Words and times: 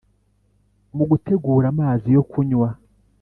mu 0.95 1.03
gutegura 1.11 1.65
amazi 1.73 2.07
yo 2.15 2.23
kunywa 2.31 2.69